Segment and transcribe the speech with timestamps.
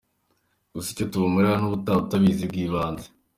[0.73, 3.07] Gusa icyo tubamarira n’ukubaha ubutabazi bw’ibanze.